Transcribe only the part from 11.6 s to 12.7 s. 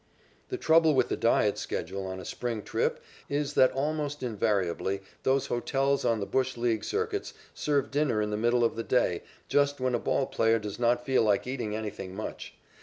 anything much.